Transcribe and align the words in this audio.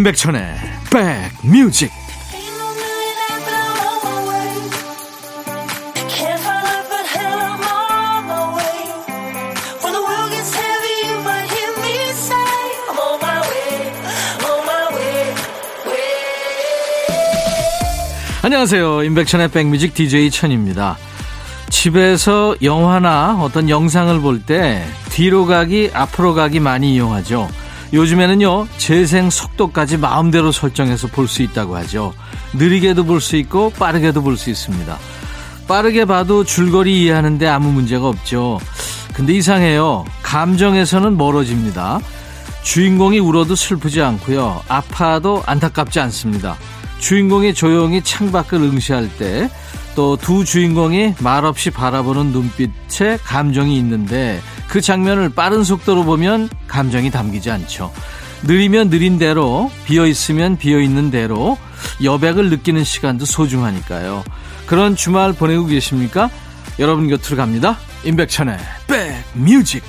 임백천의 0.00 0.56
백뮤직. 1.42 1.90
안녕하세요. 18.42 19.02
임백천의 19.04 19.48
백뮤직 19.48 19.92
DJ 19.92 20.30
천입니다. 20.30 20.96
집에서 21.68 22.56
영화나 22.62 23.36
어떤 23.42 23.68
영상을 23.68 24.18
볼 24.20 24.46
때 24.46 24.82
뒤로 25.10 25.44
가기 25.44 25.90
앞으로 25.92 26.32
가기 26.32 26.58
많이 26.58 26.94
이용하죠 26.94 27.48
요즘에는요, 27.92 28.68
재생 28.78 29.30
속도까지 29.30 29.96
마음대로 29.96 30.52
설정해서 30.52 31.08
볼 31.08 31.26
수 31.28 31.42
있다고 31.42 31.76
하죠. 31.76 32.12
느리게도 32.54 33.04
볼 33.04 33.20
수 33.20 33.36
있고 33.36 33.70
빠르게도 33.70 34.22
볼 34.22 34.36
수 34.36 34.50
있습니다. 34.50 34.96
빠르게 35.66 36.04
봐도 36.04 36.44
줄거리 36.44 37.02
이해하는데 37.02 37.46
아무 37.46 37.70
문제가 37.72 38.08
없죠. 38.08 38.58
근데 39.14 39.32
이상해요. 39.34 40.04
감정에서는 40.22 41.16
멀어집니다. 41.16 42.00
주인공이 42.62 43.18
울어도 43.18 43.54
슬프지 43.54 44.00
않고요. 44.02 44.62
아파도 44.68 45.42
안타깝지 45.46 46.00
않습니다. 46.00 46.56
주인공이 46.98 47.54
조용히 47.54 48.02
창밖을 48.02 48.60
응시할 48.60 49.08
때, 49.16 49.50
또 49.94 50.16
두 50.16 50.44
주인공이 50.44 51.14
말없이 51.20 51.70
바라보는 51.70 52.26
눈빛에 52.32 53.18
감정이 53.24 53.76
있는데, 53.78 54.40
그 54.68 54.80
장면을 54.80 55.30
빠른 55.30 55.64
속도로 55.64 56.04
보면 56.04 56.48
감정이 56.68 57.10
담기지 57.10 57.50
않죠. 57.50 57.92
느리면 58.44 58.90
느린 58.90 59.18
대로, 59.18 59.70
비어 59.84 60.06
있으면 60.06 60.56
비어 60.56 60.80
있는 60.80 61.10
대로, 61.10 61.58
여백을 62.02 62.50
느끼는 62.50 62.84
시간도 62.84 63.24
소중하니까요. 63.24 64.24
그런 64.66 64.96
주말 64.96 65.32
보내고 65.32 65.66
계십니까? 65.66 66.30
여러분 66.78 67.08
곁으로 67.08 67.36
갑니다. 67.36 67.76
임백천의 68.04 68.56
백뮤직. 69.34 69.82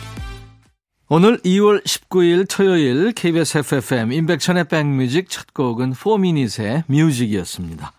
오늘 1.07 1.37
2월 1.39 1.83
19일 1.85 2.47
토요일 2.49 3.11
KBS 3.11 3.59
FFM 3.59 4.11
임백천의 4.13 4.65
백뮤직 4.65 5.29
첫 5.29 5.53
곡은 5.53 5.93
4미닛의 5.93 6.83
뮤직이었습니다. 6.87 7.91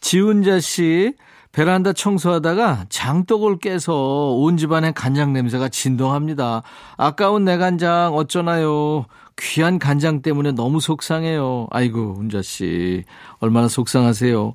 지훈자 0.00 0.60
씨, 0.60 1.14
베란다 1.52 1.92
청소하다가 1.92 2.86
장독을 2.88 3.58
깨서 3.58 4.34
온 4.34 4.56
집안의 4.56 4.92
간장 4.94 5.32
냄새가 5.32 5.68
진동합니다. 5.68 6.62
아까운 6.96 7.44
내 7.44 7.56
간장 7.56 8.14
어쩌나요? 8.14 9.06
귀한 9.36 9.78
간장 9.78 10.22
때문에 10.22 10.52
너무 10.52 10.80
속상해요. 10.80 11.66
아이고, 11.70 12.16
운자 12.18 12.40
씨. 12.42 13.04
얼마나 13.38 13.68
속상하세요. 13.68 14.54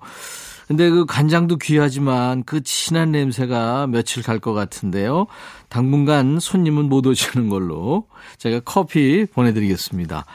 근데 0.67 0.89
그 0.89 1.05
간장도 1.05 1.57
귀하지만 1.57 2.43
그 2.43 2.63
진한 2.63 3.11
냄새가 3.11 3.87
며칠 3.87 4.23
갈 4.23 4.39
것 4.39 4.53
같은데요. 4.53 5.27
당분간 5.69 6.39
손님은 6.39 6.89
못 6.89 7.05
오시는 7.05 7.49
걸로 7.49 8.07
제가 8.37 8.61
커피 8.65 9.25
보내드리겠습니다. 9.31 10.25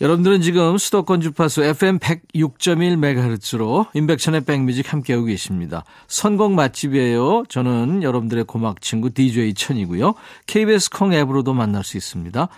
여러분들은 0.00 0.40
지금 0.40 0.78
수도권 0.78 1.20
주파수 1.20 1.62
FM 1.62 1.98
106.1MHz로 1.98 3.86
인백션의 3.92 4.42
백뮤직 4.46 4.90
함께하고 4.94 5.26
계십니다. 5.26 5.84
선곡 6.08 6.52
맛집이에요. 6.52 7.44
저는 7.50 8.02
여러분들의 8.02 8.44
고막 8.44 8.80
친구 8.80 9.10
DJ 9.10 9.52
천이고요. 9.52 10.14
KBS 10.46 10.88
콩 10.88 11.12
앱으로도 11.12 11.52
만날 11.52 11.84
수 11.84 11.98
있습니다. 11.98 12.48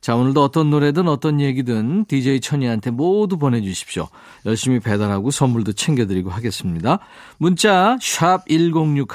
자, 0.00 0.14
오늘도 0.14 0.42
어떤 0.42 0.70
노래든 0.70 1.08
어떤 1.08 1.42
얘기든 1.42 2.06
DJ 2.06 2.40
천이한테 2.40 2.90
모두 2.90 3.36
보내주십시오. 3.36 4.08
열심히 4.46 4.80
배달하고 4.80 5.30
선물도 5.30 5.72
챙겨드리고 5.72 6.30
하겠습니다. 6.30 7.00
문자 7.36 7.98
1061, 8.00 9.06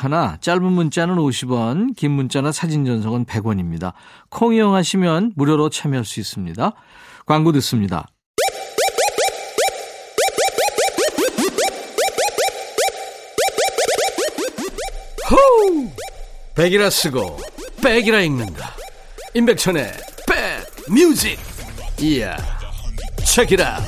짧은 0.41 0.63
문자는 0.63 1.15
50원, 1.15 1.95
긴 1.95 2.11
문자나 2.11 2.51
사진 2.51 2.85
전송은 2.85 3.25
100원입니다. 3.25 3.93
콩 4.29 4.53
이용하시면 4.53 5.33
무료로 5.35 5.69
참여할 5.69 6.05
수 6.05 6.19
있습니다. 6.19 6.73
광고 7.25 7.51
듣습니다. 7.53 8.07
호우! 15.29 15.89
백이라 16.55 16.89
쓰고 16.89 17.39
백이라 17.83 18.21
읽는다. 18.21 18.75
임백천의 19.33 19.91
백 20.27 20.91
뮤직. 20.91 21.39
이야. 21.99 22.37
책이라. 23.25 23.79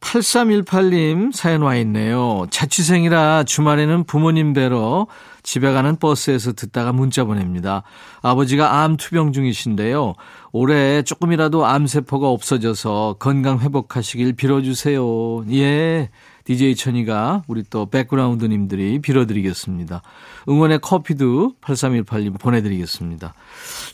8318님 0.00 1.32
사연 1.32 1.62
와 1.62 1.74
있네요. 1.76 2.46
자취생이라 2.50 3.44
주말에는 3.44 4.04
부모님 4.04 4.52
뵈러 4.54 5.06
집에 5.46 5.72
가는 5.72 5.94
버스에서 5.94 6.52
듣다가 6.54 6.92
문자 6.92 7.22
보냅니다. 7.22 7.84
아버지가 8.20 8.80
암 8.82 8.96
투병 8.96 9.32
중이신데요. 9.32 10.14
올해 10.50 11.02
조금이라도 11.02 11.64
암세포가 11.64 12.28
없어져서 12.28 13.16
건강 13.20 13.60
회복하시길 13.60 14.32
빌어주세요. 14.32 15.44
예. 15.52 16.10
DJ 16.44 16.74
천이가 16.74 17.44
우리 17.46 17.62
또 17.62 17.86
백그라운드님들이 17.86 18.98
빌어드리겠습니다. 18.98 20.02
응원의 20.48 20.80
커피도 20.80 21.52
8318님 21.60 22.40
보내드리겠습니다. 22.40 23.32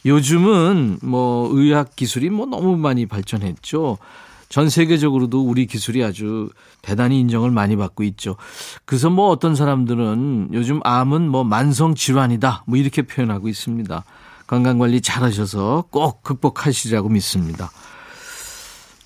요즘은 0.07 1.01
뭐 1.03 1.51
의학 1.53 1.95
기술이 1.95 2.31
뭐 2.31 2.47
너무 2.47 2.79
많이 2.79 3.05
발전했죠. 3.05 3.99
전 4.53 4.69
세계적으로도 4.69 5.41
우리 5.43 5.65
기술이 5.65 6.05
아주 6.05 6.51
대단히 6.83 7.19
인정을 7.21 7.51
많이 7.51 7.75
받고 7.75 8.03
있죠. 8.03 8.37
그래서 8.85 9.09
뭐 9.09 9.31
어떤 9.31 9.55
사람들은 9.55 10.51
요즘 10.53 10.79
암은 10.85 11.27
뭐 11.27 11.43
만성 11.43 11.95
질환이다 11.95 12.65
뭐 12.67 12.77
이렇게 12.77 13.01
표현하고 13.01 13.49
있습니다. 13.49 14.05
건강 14.47 14.77
관리 14.79 15.01
잘 15.01 15.23
하셔서 15.23 15.85
꼭 15.89 16.23
극복하시라고 16.23 17.09
믿습니다. 17.09 17.71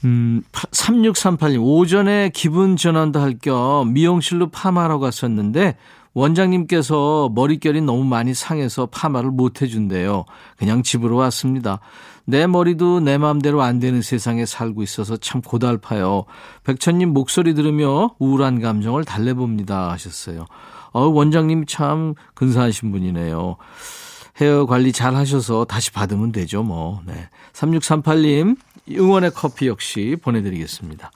음, 0.04 0.42
3638님, 0.52 1.62
오전에 1.62 2.30
기분 2.34 2.76
전환도 2.76 3.20
할 3.20 3.38
겸 3.38 3.92
미용실로 3.92 4.50
파마하러 4.50 4.98
갔었는데 4.98 5.76
원장님께서 6.12 7.30
머릿결이 7.32 7.82
너무 7.82 8.02
많이 8.02 8.34
상해서 8.34 8.86
파마를 8.86 9.30
못 9.30 9.62
해준대요. 9.62 10.24
그냥 10.56 10.82
집으로 10.82 11.14
왔습니다. 11.16 11.78
내 12.26 12.46
머리도 12.46 13.00
내 13.00 13.18
마음대로 13.18 13.62
안 13.62 13.78
되는 13.78 14.02
세상에 14.02 14.44
살고 14.44 14.82
있어서 14.82 15.16
참 15.16 15.40
고달파요. 15.40 16.24
백천님 16.64 17.10
목소리 17.10 17.54
들으며 17.54 18.14
우울한 18.18 18.60
감정을 18.60 19.04
달래봅니다. 19.04 19.92
하셨어요. 19.92 20.46
어, 20.92 21.06
원장님 21.06 21.66
참 21.66 22.14
근사하신 22.34 22.90
분이네요. 22.90 23.56
헤어 24.40 24.66
관리 24.66 24.92
잘 24.92 25.14
하셔서 25.14 25.64
다시 25.64 25.92
받으면 25.92 26.32
되죠, 26.32 26.62
뭐. 26.62 27.00
네. 27.06 27.28
3638님, 27.52 28.56
응원의 28.90 29.30
커피 29.30 29.68
역시 29.68 30.16
보내드리겠습니다. 30.20 31.10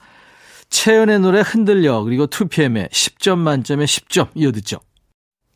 채연의 0.69 1.19
노래 1.19 1.41
흔들려, 1.41 2.01
그리고 2.03 2.25
2PM의 2.27 2.89
10점 2.89 3.37
만점에 3.37 3.85
10점 3.85 4.29
이어듣죠. 4.33 4.79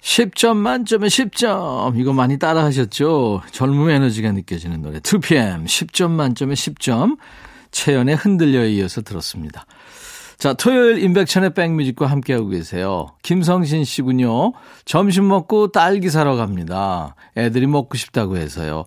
10점 0.05 0.57
만점에 0.57 1.07
10점. 1.07 1.99
이거 1.99 2.13
많이 2.13 2.37
따라 2.37 2.63
하셨죠? 2.65 3.41
젊음 3.51 3.89
에너지가 3.89 4.31
느껴지는 4.33 4.83
노래. 4.83 4.99
2PM 4.99 5.65
10점 5.65 6.11
만점에 6.11 6.53
10점. 6.53 7.17
채연의 7.71 8.15
흔들려에 8.15 8.69
이어서 8.73 9.01
들었습니다. 9.01 9.65
자, 10.37 10.53
토요일 10.53 11.03
인백천의 11.03 11.55
백뮤직과 11.55 12.05
함께하고 12.05 12.49
계세요. 12.49 13.07
김성신 13.23 13.83
씨군요. 13.83 14.53
점심 14.85 15.27
먹고 15.27 15.71
딸기 15.71 16.11
사러 16.11 16.35
갑니다. 16.35 17.15
애들이 17.35 17.65
먹고 17.65 17.97
싶다고 17.97 18.37
해서요. 18.37 18.85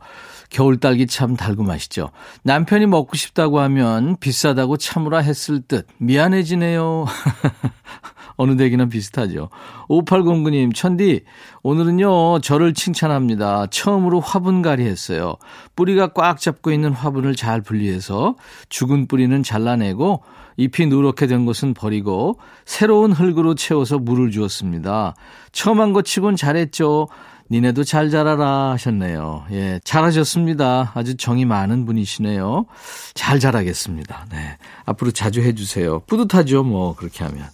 겨울 0.51 0.79
딸기 0.79 1.09
참 1.09 1.35
달고 1.35 1.65
맛있죠. 1.65 2.11
남편이 2.45 2.87
먹고 2.87 3.17
싶다고 3.17 3.59
하면 3.61 4.17
비싸다고 4.21 4.77
참으라 4.77 5.19
했을 5.19 5.63
듯 5.63 5.89
미안해지네요. 5.99 7.07
어느 8.39 8.57
댁이나 8.57 8.87
비슷하죠. 8.87 9.51
5809님, 9.91 10.75
천디, 10.75 11.25
오늘은요, 11.63 12.41
저를 12.41 12.73
칭찬합니다. 12.73 13.67
처음으로 13.67 14.21
화분갈이 14.21 14.85
했어요. 14.87 15.37
뿌리가 15.77 16.15
꽉 16.15 16.41
잡고 16.41 16.71
있는 16.71 16.93
화분을 16.93 17.35
잘 17.37 17.61
분리해서 17.61 18.37
죽은 18.71 19.09
뿌리는 19.09 19.43
잘라내고 19.43 20.23
잎이 20.57 20.87
누렇게 20.89 21.27
된 21.27 21.45
것은 21.47 21.75
버리고 21.75 22.39
새로운 22.65 23.13
흙으로 23.13 23.55
채워서 23.55 23.99
물을 23.99 24.31
주었습니다. 24.31 25.15
처음 25.53 25.81
한 25.81 25.93
것 25.93 26.05
치곤 26.05 26.37
잘했죠. 26.37 27.09
니네도 27.51 27.83
잘 27.85 28.11
자라라 28.11 28.73
하셨네요. 28.73 29.47
예, 29.53 29.81
잘하셨습니다. 29.83 30.93
아주 30.95 31.17
정이 31.17 31.45
많은 31.47 31.87
분이시네요. 31.87 32.67
잘 33.15 33.41
자라겠습니다. 33.41 34.27
네. 34.31 34.59
앞으로 34.85 35.13
자주 35.13 35.41
해주세요. 35.41 36.01
뿌듯하죠, 36.07 36.63
뭐, 36.65 36.95
그렇게 36.95 37.25
하면. 37.25 37.47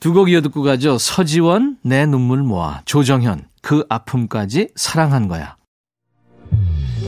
두 0.00 0.12
곡 0.12 0.30
이어 0.30 0.40
듣고 0.40 0.62
가죠. 0.62 0.98
서지원, 0.98 1.76
내 1.82 2.06
눈물 2.06 2.42
모아. 2.42 2.80
조정현, 2.84 3.46
그 3.62 3.84
아픔까지 3.88 4.68
사랑한 4.76 5.28
거야. 5.28 5.56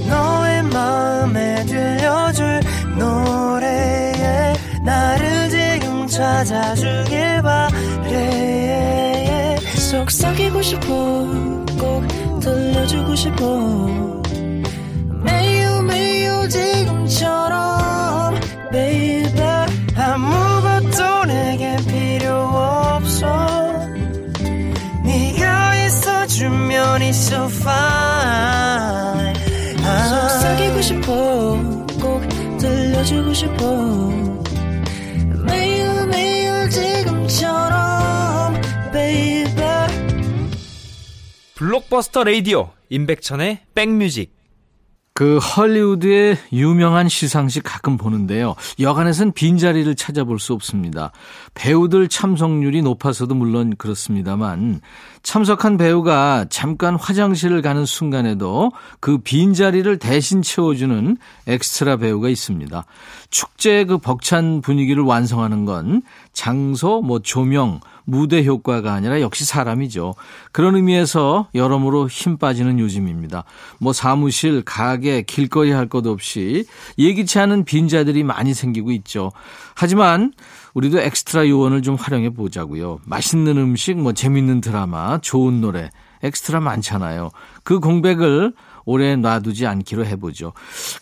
너의 0.08 0.62
마음에 0.64 1.64
들려줄 1.66 2.60
노래에 2.98 4.54
나를 4.84 5.50
지금 5.50 6.06
찾아주길 6.06 7.42
바래 7.42 8.76
속삭이고 9.76 10.62
싶어 10.62 10.86
꼭 11.78 12.40
들려주고 12.40 13.14
싶어 13.14 14.19
블록버스터 41.90 42.24
레이디오 42.24 42.70
임백천의 42.88 43.60
백뮤직 43.74 44.32
그 45.12 45.38
헐리우드의 45.38 46.38
유명한 46.52 47.08
시상식 47.08 47.64
가끔 47.64 47.98
보는데요. 47.98 48.54
여간해선 48.78 49.32
빈자리를 49.32 49.94
찾아볼 49.96 50.38
수 50.38 50.54
없습니다. 50.54 51.12
배우들 51.54 52.08
참석률이 52.08 52.82
높아서도 52.82 53.34
물론 53.34 53.74
그렇습니다만 53.76 54.80
참석한 55.22 55.76
배우가 55.76 56.46
잠깐 56.48 56.96
화장실을 56.96 57.60
가는 57.60 57.84
순간에도 57.84 58.72
그 59.00 59.18
빈자리를 59.18 59.98
대신 59.98 60.40
채워주는 60.42 61.16
엑스트라 61.46 61.96
배우가 61.98 62.28
있습니다. 62.28 62.84
축제의 63.28 63.86
그 63.86 63.98
벅찬 63.98 64.62
분위기를 64.62 65.02
완성하는 65.02 65.64
건 65.66 66.02
장소, 66.32 67.02
뭐 67.02 67.18
조명, 67.18 67.80
무대 68.04 68.44
효과가 68.44 68.92
아니라 68.92 69.20
역시 69.20 69.44
사람이죠. 69.44 70.14
그런 70.52 70.74
의미에서 70.74 71.48
여러모로 71.54 72.08
힘 72.08 72.38
빠지는 72.38 72.78
요즘입니다. 72.78 73.44
뭐 73.78 73.92
사무실, 73.92 74.62
가게, 74.64 75.22
길거리 75.22 75.70
할 75.72 75.90
것 75.90 76.06
없이 76.06 76.64
예기치 76.98 77.40
않은 77.40 77.64
빈자리들이 77.64 78.22
많이 78.22 78.54
생기고 78.54 78.92
있죠. 78.92 79.32
하지만 79.74 80.32
우리도 80.74 81.00
엑스트라 81.00 81.48
요원을 81.48 81.82
좀 81.82 81.94
활용해 81.96 82.30
보자고요. 82.30 83.00
맛있는 83.04 83.56
음식, 83.58 83.98
뭐 83.98 84.12
재밌는 84.12 84.60
드라마, 84.60 85.18
좋은 85.18 85.60
노래, 85.60 85.90
엑스트라 86.22 86.60
많잖아요. 86.60 87.30
그 87.62 87.80
공백을 87.80 88.52
오래 88.84 89.16
놔두지 89.16 89.66
않기로 89.66 90.04
해보죠. 90.06 90.52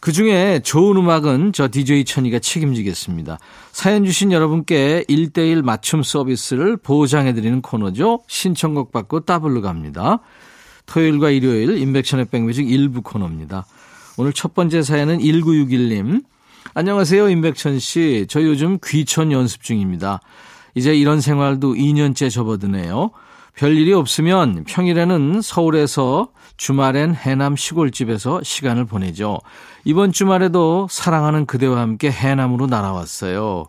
그 0.00 0.12
중에 0.12 0.61
좋은 0.61 0.97
음악은 0.97 1.53
저 1.53 1.69
DJ 1.69 2.05
천이가 2.05 2.38
책임지겠습니다. 2.38 3.38
사연 3.73 4.05
주신 4.05 4.32
여러분께 4.32 5.05
1대1 5.09 5.62
맞춤 5.62 6.03
서비스를 6.03 6.76
보장해드리는 6.76 7.62
코너죠. 7.62 8.20
신청곡 8.26 8.93
받고 8.93 9.20
따블로 9.20 9.62
갑니다. 9.62 10.20
토요일과 10.87 11.31
일요일 11.31 11.79
인백션의 11.79 12.26
백뮤직 12.26 12.70
일부 12.70 13.03
코너입니다. 13.03 13.67
오늘 14.17 14.32
첫 14.32 14.55
번째 14.55 14.82
사연은 14.82 15.19
1961님. 15.19 16.25
안녕하세요, 16.79 17.29
임백천 17.29 17.81
씨. 17.81 18.27
저 18.29 18.41
요즘 18.41 18.79
귀촌 18.85 19.33
연습 19.33 19.65
중입니다. 19.65 20.21
이제 20.77 20.95
이런 20.95 21.21
생활도 21.21 21.75
2년째 21.75 22.31
접어드네요. 22.31 23.11
별일이 23.57 23.93
없으면 23.93 24.63
평일에는 24.63 25.43
서울에서 25.43 26.29
주말엔 26.57 27.17
해남 27.17 27.57
시골집에서 27.57 28.45
시간을 28.45 28.85
보내죠. 28.85 29.41
이번 29.83 30.13
주말에도 30.13 30.87
사랑하는 30.89 31.47
그대와 31.47 31.81
함께 31.81 32.13
해남으로 32.13 32.69
날아왔어요. 32.69 33.67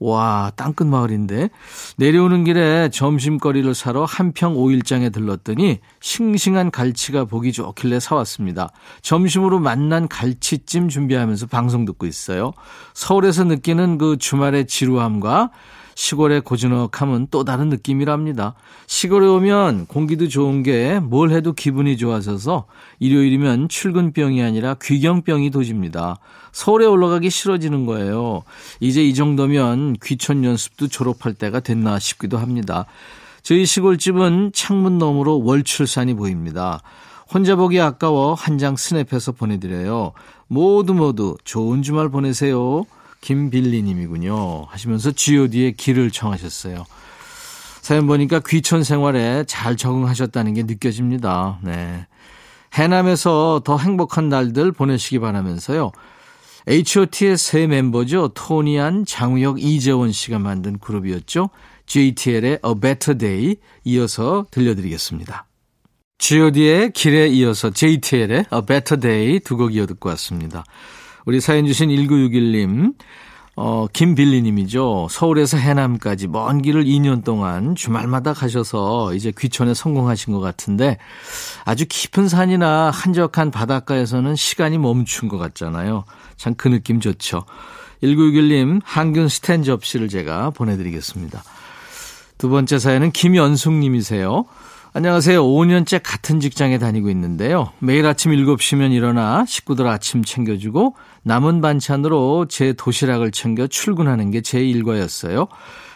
와, 0.00 0.52
땅끝 0.56 0.86
마을인데. 0.86 1.50
내려오는 1.96 2.44
길에 2.44 2.88
점심거리를 2.90 3.74
사러 3.74 4.04
한평 4.04 4.56
오일장에 4.56 5.10
들렀더니 5.10 5.80
싱싱한 6.00 6.70
갈치가 6.70 7.24
보기 7.24 7.52
좋길래 7.52 7.98
사왔습니다. 7.98 8.70
점심으로 9.02 9.58
만난 9.58 10.06
갈치찜 10.06 10.88
준비하면서 10.88 11.46
방송 11.46 11.84
듣고 11.84 12.06
있어요. 12.06 12.52
서울에서 12.94 13.44
느끼는 13.44 13.98
그 13.98 14.16
주말의 14.18 14.66
지루함과 14.66 15.50
시골의 16.02 16.42
고즈넉함은 16.42 17.26
또 17.32 17.42
다른 17.42 17.70
느낌이랍니다. 17.70 18.54
시골에 18.86 19.26
오면 19.26 19.86
공기도 19.86 20.28
좋은 20.28 20.62
게 20.62 21.00
뭘 21.00 21.32
해도 21.32 21.52
기분이 21.54 21.96
좋아져서 21.96 22.66
일요일이면 23.00 23.68
출근병이 23.68 24.40
아니라 24.40 24.76
귀경병이 24.80 25.50
도집니다. 25.50 26.20
서울에 26.52 26.86
올라가기 26.86 27.30
싫어지는 27.30 27.84
거예요. 27.84 28.44
이제 28.78 29.02
이 29.02 29.12
정도면 29.12 29.96
귀촌 30.00 30.44
연습도 30.44 30.86
졸업할 30.86 31.34
때가 31.34 31.58
됐나 31.58 31.98
싶기도 31.98 32.38
합니다. 32.38 32.86
저희 33.42 33.66
시골집은 33.66 34.52
창문 34.54 34.98
너머로 34.98 35.42
월출산이 35.42 36.14
보입니다. 36.14 36.80
혼자 37.32 37.56
보기 37.56 37.80
아까워 37.80 38.34
한 38.34 38.56
장 38.58 38.76
스냅해서 38.76 39.32
보내드려요. 39.32 40.12
모두 40.46 40.94
모두 40.94 41.36
좋은 41.42 41.82
주말 41.82 42.08
보내세요. 42.08 42.84
김빌리님이군요. 43.20 44.66
하시면서 44.68 45.12
god의 45.12 45.74
길을 45.74 46.10
청하셨어요. 46.10 46.84
사연 47.82 48.06
보니까 48.06 48.40
귀촌 48.46 48.84
생활에 48.84 49.44
잘 49.46 49.76
적응하셨다는 49.76 50.54
게 50.54 50.62
느껴집니다. 50.64 51.58
네. 51.62 52.06
해남에서 52.74 53.62
더 53.64 53.78
행복한 53.78 54.28
날들 54.28 54.72
보내시기 54.72 55.18
바라면서요. 55.20 55.92
H.O.T의 56.68 57.38
새 57.38 57.66
멤버죠. 57.66 58.28
토니안, 58.34 59.06
장우혁, 59.06 59.62
이재원 59.62 60.12
씨가 60.12 60.38
만든 60.38 60.78
그룹이었죠. 60.78 61.48
JTL의 61.86 62.58
A 62.62 62.74
Better 62.78 63.16
Day 63.16 63.56
이어서 63.84 64.44
들려드리겠습니다. 64.50 65.46
G.O.D의 66.18 66.92
길에 66.92 67.28
이어서 67.28 67.70
JTL의 67.70 68.44
A 68.52 68.60
Better 68.66 69.00
Day 69.00 69.40
두 69.40 69.56
곡 69.56 69.74
이어 69.74 69.86
듣고 69.86 70.10
왔습니다. 70.10 70.64
우리 71.28 71.42
사연 71.42 71.66
주신 71.66 71.90
1961님, 71.90 72.94
어, 73.54 73.86
김빌리님이죠. 73.92 75.08
서울에서 75.10 75.58
해남까지 75.58 76.26
먼 76.26 76.62
길을 76.62 76.86
2년 76.86 77.22
동안 77.22 77.74
주말마다 77.74 78.32
가셔서 78.32 79.12
이제 79.12 79.30
귀촌에 79.38 79.74
성공하신 79.74 80.32
것 80.32 80.40
같은데 80.40 80.96
아주 81.66 81.84
깊은 81.86 82.30
산이나 82.30 82.88
한적한 82.88 83.50
바닷가에서는 83.50 84.36
시간이 84.36 84.78
멈춘 84.78 85.28
것 85.28 85.36
같잖아요. 85.36 86.04
참 86.38 86.54
그 86.56 86.68
느낌 86.68 86.98
좋죠. 86.98 87.44
1961님, 88.02 88.80
항균 88.82 89.28
스탠 89.28 89.62
접시를 89.62 90.08
제가 90.08 90.48
보내드리겠습니다. 90.48 91.42
두 92.38 92.48
번째 92.48 92.78
사연은 92.78 93.10
김연숙님이세요. 93.12 94.46
안녕하세요. 95.02 95.44
5년째 95.44 96.00
같은 96.02 96.40
직장에 96.40 96.76
다니고 96.78 97.08
있는데요. 97.10 97.70
매일 97.78 98.04
아침 98.04 98.32
7시면 98.32 98.90
일어나 98.90 99.44
식구들 99.46 99.86
아침 99.86 100.24
챙겨주고 100.24 100.96
남은 101.22 101.60
반찬으로 101.60 102.46
제 102.48 102.72
도시락을 102.72 103.30
챙겨 103.30 103.68
출근하는 103.68 104.32
게 104.32 104.40
제 104.40 104.58
일과였어요. 104.58 105.46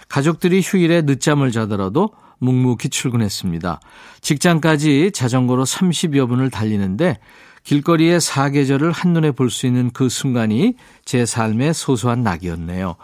가족들이 0.09 0.61
휴일에 0.63 1.03
늦잠을 1.03 1.51
자더라도 1.51 2.11
묵묵히 2.39 2.91
출근했습니다. 2.91 3.81
직장까지 4.21 5.11
자전거로 5.13 5.65
30여 5.65 6.29
분을 6.29 6.51
달리는데 6.51 7.19
길거리의 7.65 8.21
사계절을 8.21 8.93
한눈에 8.93 9.33
볼 9.33 9.51
수 9.51 9.67
있는 9.67 9.91
그 9.91 10.09
순간이 10.09 10.75
제 11.05 11.27
삶의 11.27 11.75
소소한 11.75 12.23
낙이었네요. 12.23 12.95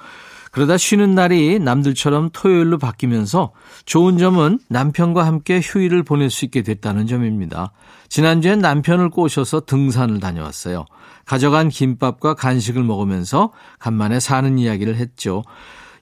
그러다 0.58 0.76
쉬는 0.76 1.14
날이 1.14 1.60
남들처럼 1.60 2.30
토요일로 2.32 2.78
바뀌면서 2.78 3.52
좋은 3.84 4.18
점은 4.18 4.58
남편과 4.68 5.24
함께 5.24 5.60
휴일을 5.62 6.02
보낼 6.02 6.30
수 6.30 6.44
있게 6.46 6.62
됐다는 6.62 7.06
점입니다. 7.06 7.70
지난주엔 8.08 8.58
남편을 8.58 9.10
꼬셔서 9.10 9.60
등산을 9.66 10.18
다녀왔어요. 10.18 10.84
가져간 11.26 11.68
김밥과 11.68 12.34
간식을 12.34 12.82
먹으면서 12.82 13.52
간만에 13.78 14.18
사는 14.18 14.58
이야기를 14.58 14.96
했죠. 14.96 15.44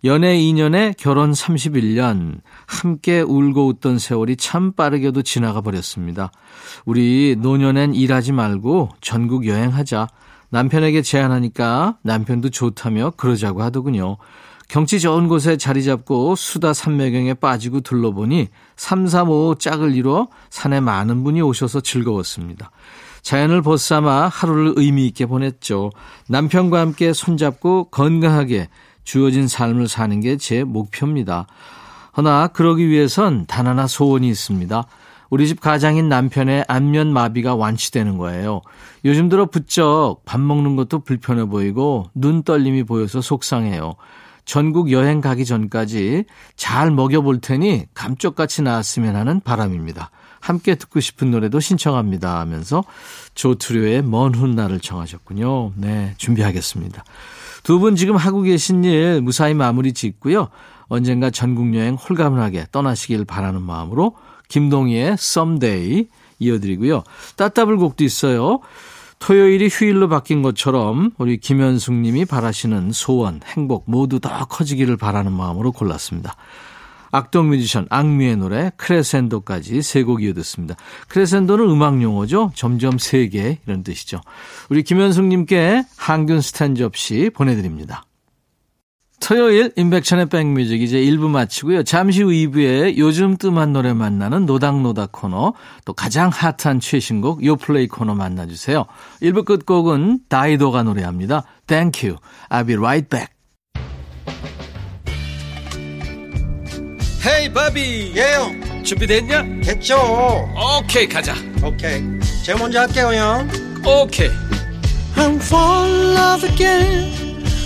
연애 0.05 0.35
2년에 0.39 0.97
결혼 0.97 1.33
31년, 1.33 2.41
함께 2.65 3.21
울고 3.21 3.67
웃던 3.67 3.99
세월이 3.99 4.37
참 4.37 4.73
빠르게도 4.73 5.21
지나가 5.21 5.61
버렸습니다. 5.61 6.33
우리 6.87 7.37
노년엔 7.39 7.95
일하지 7.95 8.33
말고 8.33 8.89
전국 9.03 9.47
여행하자. 9.47 10.07
남편에게 10.49 11.03
제안하니까 11.03 11.99
남편도 12.03 12.49
좋다며 12.49 13.13
그러자고 13.19 13.63
하더군요. 13.63 14.17
경치 14.69 14.99
좋은 15.01 15.29
곳에 15.29 15.57
자리 15.57 15.85
잡고 15.85 16.35
수다 16.35 16.73
산매경에 16.73 17.35
빠지고 17.35 17.81
둘러보니 17.81 18.49
3, 18.77 19.07
4, 19.07 19.25
5 19.25 19.57
짝을 19.59 19.95
이뤄 19.95 20.29
산에 20.51 20.81
많은 20.81 21.23
분이 21.25 21.41
오셔서 21.41 21.81
즐거웠습니다. 21.81 22.71
자연을 23.23 23.63
벗삼아 23.63 24.29
하루를 24.29 24.75
의미 24.77 25.07
있게 25.07 25.27
보냈죠. 25.27 25.91
남편과 26.29 26.81
함께 26.81 27.13
손잡고 27.13 27.91
건강하게 27.91 28.69
주어진 29.05 29.49
삶을 29.49 29.89
사는 29.89 30.21
게 30.21 30.37
제 30.37 30.65
목표입니다. 30.65 31.47
허나 32.17 32.49
그러기 32.49 32.89
위해선 32.89 33.47
단 33.47 33.67
하나 33.67 33.87
소원이 33.87 34.29
있습니다. 34.29 34.85
우리 35.29 35.49
집 35.49 35.61
가장인 35.61 36.09
남편의 36.09 36.65
안면 36.69 37.13
마비가 37.13 37.55
완치되는 37.57 38.17
거예요. 38.17 38.63
요즘 39.05 39.29
들어 39.29 39.47
부쩍 39.47 40.23
밥 40.25 40.41
먹는 40.41 40.77
것도 40.77 41.01
불편해 41.01 41.45
보이고 41.45 42.09
눈 42.15 42.43
떨림이 42.43 42.85
보여서 42.85 43.21
속상해요. 43.21 43.95
전국 44.47 44.91
여행 44.93 45.21
가기 45.21 45.45
전까지 45.45 46.25
잘 46.57 46.91
먹여볼 46.91 47.41
테니 47.41 47.87
감쪽같이 47.93 48.62
나왔으면 48.62 49.17
하는 49.17 49.41
바람입니다. 49.41 50.11
함께 50.41 50.76
듣고 50.76 51.00
싶은 51.00 51.33
노래도 51.33 51.59
신청합니다 51.59 52.38
하면서 52.38 52.85
조투료의 53.35 54.03
먼 54.03 54.35
훗날을 54.35 54.79
청하셨군요. 54.81 55.73
네, 55.76 56.15
준비하겠습니다. 56.17 57.05
두 57.65 57.81
분 57.81 57.97
지금 57.97 58.15
하고 58.17 58.43
계신 58.43 58.85
일 58.85 59.21
무사히 59.21 59.53
마무리 59.53 59.93
짓고요. 59.93 60.49
언젠가 60.87 61.31
전국 61.31 61.75
여행 61.75 61.97
홀가분하게 61.97 62.67
떠나시길 62.71 63.25
바라는 63.25 63.61
마음으로 63.61 64.15
김동희의 64.49 65.15
Someday 65.15 66.07
이어드리고요. 66.38 67.03
따따블 67.35 67.76
곡도 67.79 68.05
있어요. 68.05 68.61
토요일이 69.19 69.69
휴일로 69.69 70.09
바뀐 70.09 70.43
것처럼 70.43 71.11
우리 71.19 71.39
김현숙 71.39 71.95
님이 71.95 72.25
바라시는 72.25 72.93
소원, 72.93 73.41
행복 73.45 73.85
모두 73.87 74.21
더 74.21 74.45
커지기를 74.45 74.97
바라는 74.97 75.33
마음으로 75.33 75.73
골랐습니다. 75.73 76.37
악동 77.13 77.49
뮤지션 77.49 77.87
악뮤의 77.89 78.37
노래 78.37 78.71
크레센도까지 78.77 79.81
세 79.81 80.03
곡 80.05 80.23
이어듣습니다. 80.23 80.75
크레센도는 81.09 81.65
음악 81.71 82.03
용어죠. 82.03 82.53
점점 82.55 82.99
세계 82.99 83.59
이런 83.67 83.83
뜻이죠. 83.83 84.21
우리 84.69 84.83
김현숙 84.83 85.25
님께 85.25 85.85
항균 85.97 86.41
스탠 86.43 86.75
접시 86.75 87.31
보내드립니다. 87.35 88.05
토요일 89.26 89.73
인백션의 89.75 90.26
백뮤직 90.26 90.80
이제 90.80 91.00
1부 91.00 91.28
마치고요. 91.28 91.83
잠시 91.83 92.23
후 92.23 92.28
2부에 92.28 92.97
요즘 92.97 93.37
뜸한 93.37 93.73
노래 93.73 93.92
만나는 93.92 94.47
노닥노닥 94.47 95.11
코너 95.11 95.52
또 95.85 95.92
가장 95.95 96.30
핫한 96.33 96.78
최신곡 96.78 97.45
요플레이 97.45 97.88
코너 97.88 98.14
만나주세요. 98.14 98.85
1부 99.23 99.45
끝곡은 99.45 100.21
다이도가 100.28 100.85
노래합니다. 100.85 101.42
Thank 101.66 102.09
you. 102.09 102.21
I'll 102.50 102.64
be 102.68 102.76
right 102.76 103.09
back. 103.09 103.35
헤이 107.26 107.52
바비 107.52 108.12
예영 108.14 108.85
준비됐냐? 108.85 109.42
됐죠 109.64 109.97
오케이 110.78 111.09
가자 111.09 111.35
오케이 111.64 112.00
제가 112.45 112.61
먼저 112.61 112.78
할게요 112.78 113.11
형 113.12 113.49
오케이 113.85 114.30
I'm 115.16 115.40
fall 115.42 115.90
in 115.90 116.16
love 116.16 116.49
again 116.49 117.25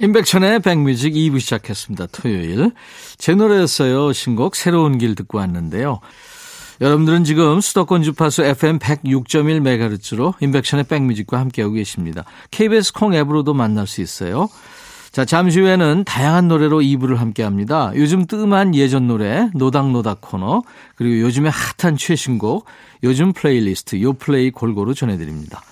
임백천의 0.00 0.60
백뮤직 0.60 1.14
2부 1.14 1.40
시작했습니다. 1.40 2.06
토요일. 2.12 2.70
제 3.16 3.34
노래였어요. 3.34 4.12
신곡 4.12 4.54
새로운 4.54 4.96
길 4.98 5.16
듣고 5.16 5.38
왔는데요. 5.38 6.00
여러분들은 6.80 7.24
지금 7.24 7.60
수도권 7.60 8.04
주파수 8.04 8.44
FM 8.44 8.78
106.1MHz로 8.78 10.34
임백천의 10.40 10.84
백뮤직과 10.84 11.40
함께하고 11.40 11.74
계십니다. 11.74 12.24
KBS 12.52 12.92
콩 12.92 13.12
앱으로도 13.14 13.54
만날 13.54 13.88
수 13.88 14.00
있어요. 14.00 14.48
자, 15.10 15.24
잠시 15.24 15.58
후에는 15.58 16.04
다양한 16.04 16.46
노래로 16.46 16.78
2부를 16.78 17.16
함께 17.16 17.42
합니다. 17.42 17.90
요즘 17.96 18.26
뜸한 18.26 18.76
예전 18.76 19.08
노래, 19.08 19.48
노닥노닥 19.54 20.20
코너, 20.20 20.62
그리고 20.94 21.20
요즘의 21.22 21.50
핫한 21.50 21.96
최신곡, 21.96 22.66
요즘 23.02 23.32
플레이리스트, 23.32 24.00
요 24.02 24.12
플레이 24.12 24.52
골고루 24.52 24.94
전해드립니다. 24.94 25.62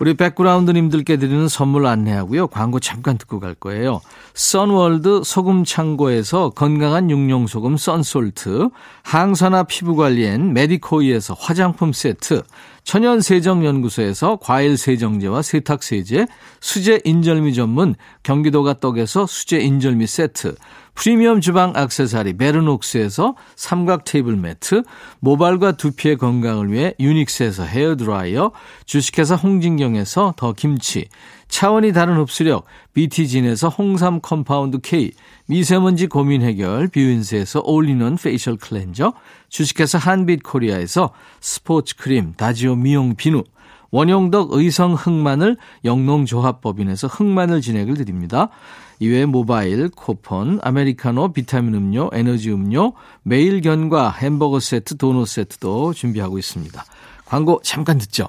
우리 0.00 0.14
백그라운드님들께 0.14 1.18
드리는 1.18 1.46
선물 1.46 1.84
안내하고요. 1.84 2.46
광고 2.46 2.80
잠깐 2.80 3.18
듣고 3.18 3.38
갈 3.38 3.54
거예요. 3.54 4.00
선월드 4.32 5.20
소금 5.24 5.64
창고에서 5.64 6.50
건강한 6.50 7.10
육룡 7.10 7.46
소금 7.46 7.76
썬솔트, 7.76 8.70
항산화 9.02 9.64
피부 9.64 9.96
관리엔 9.96 10.54
메디코이에서 10.54 11.34
화장품 11.38 11.92
세트, 11.92 12.42
천연 12.82 13.20
세정 13.20 13.62
연구소에서 13.66 14.38
과일 14.40 14.78
세정제와 14.78 15.42
세탁 15.42 15.82
세제, 15.82 16.26
수제 16.62 17.02
인절미 17.04 17.52
전문 17.52 17.94
경기도가 18.22 18.80
떡에서 18.80 19.26
수제 19.26 19.58
인절미 19.58 20.06
세트, 20.06 20.54
프리미엄 21.00 21.40
주방 21.40 21.72
악세사리 21.74 22.34
베르녹스에서 22.34 23.34
삼각 23.56 24.04
테이블 24.04 24.36
매트, 24.36 24.82
모발과 25.20 25.72
두피의 25.72 26.18
건강을 26.18 26.70
위해 26.70 26.92
유닉스에서 27.00 27.64
헤어 27.64 27.96
드라이어, 27.96 28.52
주식회사 28.84 29.34
홍진경에서 29.34 30.34
더 30.36 30.52
김치, 30.52 31.08
차원이 31.48 31.94
다른 31.94 32.18
흡수력 32.18 32.66
BT진에서 32.92 33.70
홍삼 33.70 34.20
compound 34.20 34.80
K, 34.82 35.12
미세먼지 35.46 36.06
고민 36.06 36.42
해결 36.42 36.88
뷰인스에서 36.88 37.62
올리는 37.64 38.16
facial 38.16 38.58
cleanser, 38.58 39.14
주식회사 39.48 39.96
한빛 39.96 40.42
코리아에서 40.42 41.14
스포츠 41.40 41.96
크림 41.96 42.34
다지오 42.34 42.76
미용 42.76 43.14
비누, 43.16 43.44
원용덕 43.90 44.52
의성 44.52 44.94
흑마늘 44.94 45.56
영농조합법인에서 45.84 47.08
흑마늘 47.08 47.60
진액을 47.60 47.94
드립니다. 47.94 48.48
이외에 48.98 49.24
모바일, 49.26 49.88
쿠폰, 49.88 50.58
아메리카노, 50.62 51.32
비타민 51.32 51.74
음료, 51.74 52.10
에너지 52.12 52.50
음료, 52.50 52.92
매일 53.22 53.60
견과 53.60 54.10
햄버거 54.10 54.60
세트, 54.60 54.96
도넛 54.96 55.26
세트도 55.26 55.94
준비하고 55.94 56.38
있습니다. 56.38 56.84
광고 57.24 57.60
잠깐 57.62 57.98
듣죠. 57.98 58.28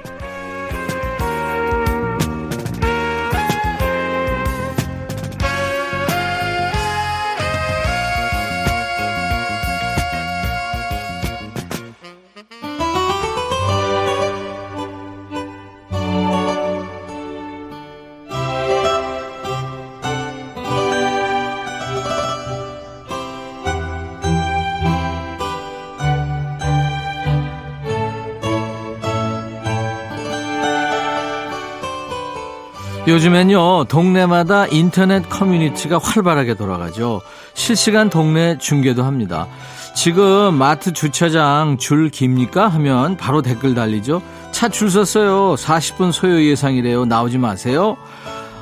요즘엔요, 33.07 33.85
동네마다 33.85 34.67
인터넷 34.67 35.27
커뮤니티가 35.27 35.97
활발하게 36.01 36.53
돌아가죠. 36.53 37.21
실시간 37.55 38.09
동네 38.09 38.57
중계도 38.59 39.03
합니다. 39.03 39.47
지금 39.95 40.53
마트 40.53 40.93
주차장 40.93 41.77
줄 41.77 42.09
깁니까? 42.09 42.67
하면 42.69 43.17
바로 43.17 43.41
댓글 43.41 43.73
달리죠. 43.73 44.21
차 44.51 44.69
줄 44.69 44.89
섰어요. 44.91 45.55
40분 45.55 46.11
소요 46.11 46.41
예상이래요. 46.43 47.05
나오지 47.05 47.39
마세요. 47.39 47.97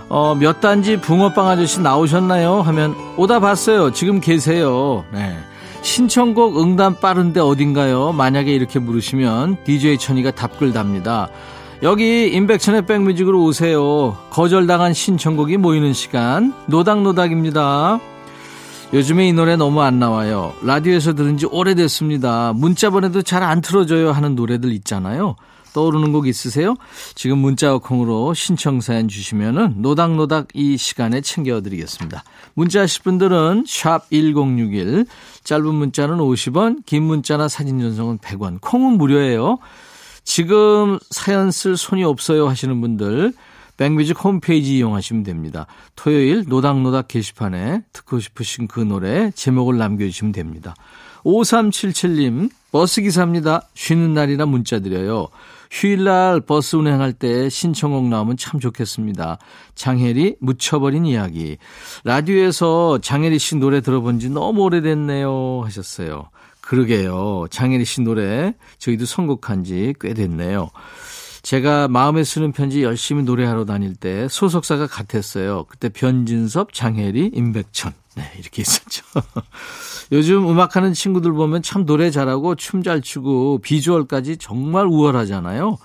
어, 0.08 0.36
몇 0.40 0.62
단지 0.62 0.98
붕어빵 0.98 1.48
아저씨 1.50 1.82
나오셨나요? 1.82 2.62
하면 2.62 2.96
오다 3.18 3.42
봤어요. 3.42 3.92
지금 3.92 4.22
계세요. 4.22 5.04
네. 5.12 5.38
신청곡 5.82 6.60
응답 6.62 7.02
빠른데 7.02 7.40
어딘가요? 7.42 8.14
만약에 8.14 8.52
이렇게 8.54 8.80
물으시면 8.80 9.58
DJ 9.66 9.98
천이가 9.98 10.32
답글 10.32 10.72
답니다. 10.74 11.30
여기 11.82 12.28
임백천의 12.34 12.86
백뮤직으로 12.86 13.42
오세요. 13.42 14.18
거절당한 14.32 14.94
신청곡이 14.94 15.56
모이는 15.58 15.94
시간 15.94 16.54
노닥노닥입니다. 16.68 18.02
요즘에 18.92 19.30
이 19.30 19.34
노래 19.34 19.56
너무 19.56 19.82
안 19.82 19.98
나와요. 19.98 20.54
라디오에서 20.62 21.14
들은 21.14 21.38
지 21.38 21.46
오래됐습니다. 21.46 22.52
문자 22.54 22.90
보내도 22.90 23.22
잘 23.22 23.44
안 23.44 23.62
틀어줘요 23.62 24.12
하는 24.12 24.36
노래들 24.36 24.74
있잖아요. 24.74 25.38
떠오르는 25.72 26.12
곡 26.12 26.28
있으세요? 26.28 26.76
지금 27.16 27.38
문자와 27.38 27.78
콩으로 27.78 28.34
신청 28.34 28.82
사연 28.82 29.08
주시면은 29.08 29.76
노닥노닥 29.78 30.48
이 30.56 30.76
시간에 30.78 31.22
챙겨드리겠습니다. 31.22 32.24
문자 32.56 32.82
하실 32.82 33.04
분들은 33.04 33.66
샵 33.68 34.10
1061, 34.10 35.06
짧은 35.44 35.76
문자는 35.76 36.18
50원, 36.18 36.86
긴 36.86 37.04
문자나 37.04 37.48
사진 37.48 37.80
전송은 37.80 38.18
100원, 38.18 38.60
콩은 38.60 38.98
무료예요. 38.98 39.60
지금 40.30 41.00
사연 41.10 41.50
쓸 41.50 41.76
손이 41.76 42.04
없어요 42.04 42.48
하시는 42.48 42.80
분들 42.82 43.34
백뮤직 43.78 44.24
홈페이지 44.24 44.78
이용하시면 44.78 45.24
됩니다. 45.24 45.66
토요일 45.96 46.46
노닥노닥 46.48 47.08
게시판에 47.08 47.82
듣고 47.94 48.20
싶으신 48.20 48.68
그 48.68 48.80
노래 48.80 49.32
제목을 49.32 49.80
남겨주시면 49.80 50.32
됩니다. 50.32 50.76
5377님 51.24 52.52
버스기사입니다. 52.72 53.70
쉬는 53.74 54.14
날이라 54.14 54.46
문자 54.46 54.80
드려요. 54.80 55.30
휴일날 55.72 56.42
버스 56.42 56.76
운행할 56.76 57.12
때 57.14 57.50
신청곡 57.50 58.08
나오면 58.10 58.38
참 58.38 58.60
좋겠습니다. 58.60 59.40
장혜리 59.74 60.36
묻혀버린 60.42 61.08
이야기. 61.08 61.58
라디오에서 62.04 63.00
장혜리 63.02 63.40
씨 63.40 63.56
노래 63.56 63.82
들어본 63.82 64.20
지 64.20 64.30
너무 64.30 64.62
오래됐네요 64.62 65.64
하셨어요. 65.64 66.30
그러게요. 66.70 67.48
장혜리 67.50 67.84
씨 67.84 68.02
노래 68.02 68.54
저희도 68.78 69.06
선곡한 69.06 69.64
지 69.64 69.94
꽤 70.00 70.14
됐네요. 70.14 70.70
제가 71.42 71.88
마음에 71.88 72.24
쓰는 72.24 72.52
편지 72.52 72.84
열심히 72.84 73.24
노래하러 73.24 73.66
다닐 73.66 73.96
때 73.96 74.28
소속사가 74.30 74.86
같았어요. 74.86 75.66
그때 75.68 75.90
변진섭, 75.90 76.74
장혜리, 76.74 77.32
임백천. 77.34 77.92
네, 78.18 78.24
이렇게 78.38 78.62
있었죠. 78.62 79.04
요즘 80.12 80.48
음악하는 80.48 80.94
친구들 80.94 81.32
보면 81.34 81.64
참 81.64 81.88
노래 81.88 82.12
잘하고 82.12 82.54
춤 82.54 82.84
잘 82.84 83.02
추고 83.02 83.60
비주얼까지 83.64 84.38
정말 84.38 84.86
우월하잖아요. 84.86 85.78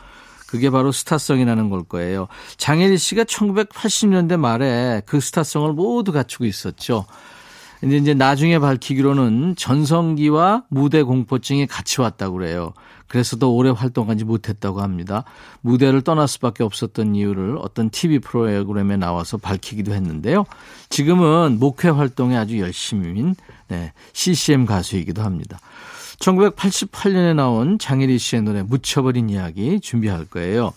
그게 0.46 0.68
바로 0.68 0.92
스타성이라는 0.92 1.70
걸 1.70 1.84
거예요. 1.84 2.28
장혜리 2.58 2.98
씨가 2.98 3.24
1980년대 3.24 4.36
말에 4.36 5.00
그 5.06 5.18
스타성을 5.20 5.72
모두 5.72 6.12
갖추고 6.12 6.44
있었죠. 6.44 7.06
근데 7.84 7.98
이제 7.98 8.14
나중에 8.14 8.58
밝히기로는 8.58 9.56
전성기와 9.56 10.64
무대 10.70 11.02
공포증이 11.02 11.66
같이 11.66 12.00
왔다고 12.00 12.38
그래요. 12.38 12.72
그래서 13.08 13.36
더 13.36 13.50
오래 13.50 13.68
활동하지 13.68 14.24
못했다고 14.24 14.80
합니다. 14.80 15.24
무대를 15.60 16.00
떠날 16.00 16.26
수밖에 16.26 16.64
없었던 16.64 17.14
이유를 17.14 17.58
어떤 17.60 17.90
TV 17.90 18.20
프로그램에 18.20 18.96
나와서 18.96 19.36
밝히기도 19.36 19.92
했는데요. 19.92 20.46
지금은 20.88 21.58
목회 21.60 21.90
활동에 21.90 22.38
아주 22.38 22.58
열심인 22.58 23.34
네, 23.68 23.92
CCM 24.14 24.64
가수이기도 24.64 25.20
합니다. 25.20 25.58
1988년에 26.20 27.34
나온 27.34 27.78
장혜리 27.78 28.16
씨의 28.18 28.44
노래 28.44 28.62
묻혀버린 28.62 29.28
이야기 29.28 29.78
준비할 29.78 30.24
거예요. 30.24 30.72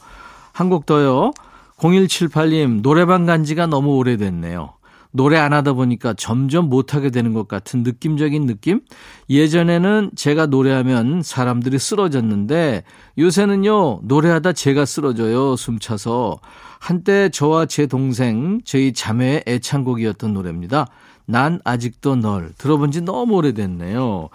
한 0.52 0.68
곡 0.70 0.86
더요. 0.86 1.32
0178님 1.78 2.82
노래방 2.82 3.26
간 3.26 3.46
지가 3.46 3.68
너무 3.68 3.96
오래됐네요. 3.96 4.74
노래 5.12 5.38
안 5.38 5.54
하다 5.54 5.74
보니까 5.74 6.14
점점 6.14 6.70
못하게 6.70 7.10
되는 7.10 7.34
것 7.34 7.48
같은 7.48 7.84
느낌적인 7.84 8.46
느낌? 8.46 8.82
예전에는 9.30 10.12
제가 10.16 10.48
노래하면 10.48 11.22
사람들이 11.24 11.80
쓰러졌는데 11.80 12.84
요새는요, 13.18 14.02
노래하다 14.04 14.54
제가 14.54 14.86
쓰러져요, 14.86 15.56
숨차서. 15.56 16.40
한때 16.80 17.30
저와 17.30 17.66
제 17.66 17.88
동생, 17.88 18.62
저희 18.64 18.94
자매의 18.94 19.44
애창곡이었던 19.48 20.34
노래입니다. 20.34 20.88
난 21.26 21.60
아직도 21.64 22.16
널. 22.18 22.52
들어본 22.58 22.92
지 22.92 23.02
너무 23.02 23.36
오래됐네요. 23.36 24.30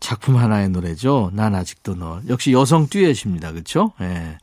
작품 0.00 0.36
하나의 0.36 0.70
노래죠. 0.70 1.30
난 1.34 1.54
아직도 1.54 1.94
널. 1.96 2.22
역시 2.28 2.52
여성 2.52 2.86
듀엣입니다. 2.88 3.52
그렇죠? 3.52 3.92
예. 4.00 4.06
네. 4.06 4.38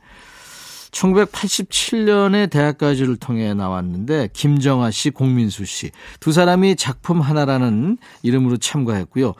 1987년에 0.98 2.50
대학가요제를 2.50 3.16
통해 3.16 3.54
나왔는데 3.54 4.30
김정아 4.32 4.90
씨, 4.90 5.10
공민수 5.10 5.64
씨 5.64 5.90
두 6.20 6.32
사람이 6.32 6.76
작품 6.76 7.20
하나라는 7.20 7.98
이름으로 8.22 8.56
참가했고요. 8.56 9.34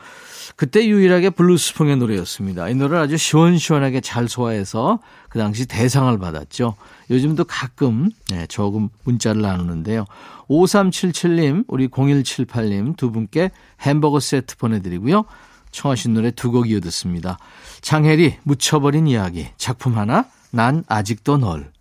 그때 0.55 0.85
유일하게 0.87 1.31
블루스풍의 1.31 1.97
노래였습니다. 1.97 2.69
이 2.69 2.75
노래를 2.75 2.97
아주 2.97 3.17
시원시원하게 3.17 4.01
잘 4.01 4.27
소화해서 4.27 4.99
그 5.29 5.37
당시 5.39 5.65
대상을 5.65 6.17
받았죠. 6.17 6.75
요즘도 7.09 7.45
가끔 7.45 8.09
네, 8.29 8.45
조금 8.47 8.89
문자를 9.03 9.41
나누는데요. 9.41 10.05
5377님, 10.49 11.65
우리 11.67 11.87
0178님 11.87 12.97
두 12.97 13.11
분께 13.11 13.51
햄버거 13.81 14.19
세트 14.19 14.57
보내드리고요. 14.57 15.25
청하신 15.71 16.13
노래 16.15 16.31
두 16.31 16.51
곡 16.51 16.69
이어 16.69 16.79
듣습니다. 16.79 17.37
장혜리, 17.81 18.37
묻혀버린 18.43 19.07
이야기, 19.07 19.47
작품 19.57 19.97
하나, 19.97 20.25
난 20.51 20.83
아직도 20.87 21.37
널. 21.37 21.71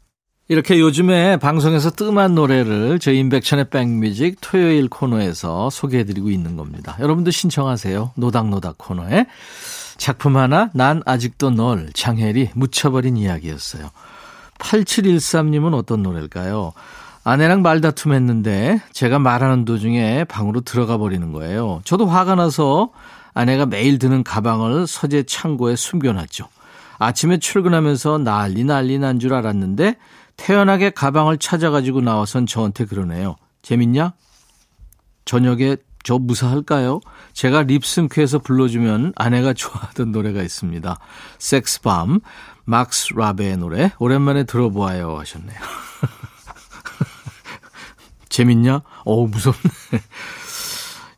이렇게 0.50 0.80
요즘에 0.80 1.36
방송에서 1.36 1.90
뜸한 1.90 2.34
노래를 2.34 2.98
저희 3.00 3.18
인백천의 3.18 3.68
백뮤직 3.68 4.38
토요일 4.40 4.88
코너에서 4.88 5.68
소개해드리고 5.68 6.30
있는 6.30 6.56
겁니다. 6.56 6.96
여러분도 7.00 7.30
신청하세요. 7.30 8.12
노닥노닥 8.16 8.78
코너에. 8.78 9.26
작품 9.98 10.36
하나, 10.36 10.70
난 10.72 11.02
아직도 11.04 11.50
널, 11.50 11.90
장혜리, 11.92 12.50
묻혀버린 12.54 13.16
이야기였어요. 13.18 13.90
8713님은 14.58 15.74
어떤 15.74 16.02
노래일까요? 16.02 16.72
아내랑 17.24 17.60
말다툼 17.60 18.12
했는데 18.14 18.80
제가 18.92 19.18
말하는 19.18 19.66
도중에 19.66 20.24
방으로 20.24 20.62
들어가 20.62 20.96
버리는 20.96 21.30
거예요. 21.32 21.82
저도 21.84 22.06
화가 22.06 22.36
나서 22.36 22.90
아내가 23.34 23.66
매일 23.66 23.98
드는 23.98 24.24
가방을 24.24 24.86
서재 24.86 25.24
창고에 25.24 25.76
숨겨놨죠. 25.76 26.48
아침에 26.98 27.38
출근하면서 27.38 28.18
난리 28.18 28.64
난리 28.64 28.98
난 28.98 29.18
줄 29.18 29.34
알았는데 29.34 29.96
태연하게 30.36 30.90
가방을 30.90 31.38
찾아가지고 31.38 32.00
나와선 32.00 32.46
저한테 32.46 32.84
그러네요. 32.84 33.36
재밌냐? 33.62 34.12
저녁에 35.24 35.76
저 36.04 36.18
무사할까요? 36.18 37.00
제가 37.32 37.64
립싱크해서 37.64 38.38
불러주면 38.38 39.12
아내가 39.16 39.52
좋아하던 39.52 40.12
노래가 40.12 40.42
있습니다. 40.42 40.98
섹스밤, 41.38 42.20
막스 42.64 43.14
라베의 43.14 43.56
노래 43.58 43.92
오랜만에 43.98 44.44
들어보아요 44.44 45.18
하셨네요. 45.18 45.58
재밌냐? 48.28 48.82
어우 49.04 49.26
무섭네. 49.28 49.58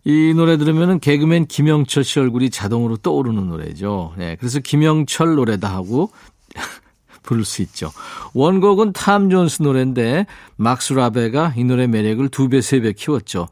이 0.05 0.33
노래 0.35 0.57
들으면 0.57 0.99
개그맨 1.01 1.47
김영철 1.47 2.05
씨 2.05 2.21
얼굴이 2.21 2.51
자동으로 2.51 2.97
떠오르는 2.97 3.49
노래죠. 3.49 4.15
네, 4.17 4.37
그래서 4.39 4.59
김영철 4.61 5.35
노래다 5.35 5.69
하고 5.69 6.11
부를 7.23 7.45
수 7.45 7.63
있죠. 7.63 7.93
원곡은 8.33 8.93
탐 8.95 9.29
존스 9.31 9.63
노래인데 9.63 10.27
막스 10.57 10.95
라베가 10.95 11.55
이 11.57 11.65
노래 11.65 11.87
매력을 11.87 12.27
두 12.31 12.49
배, 12.49 12.61
세 12.61 12.81
배 12.81 12.93
키웠죠. 12.93 13.49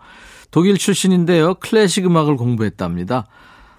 독일 0.50 0.78
출신인데요. 0.78 1.54
클래식 1.56 2.06
음악을 2.06 2.36
공부했답니다. 2.36 3.26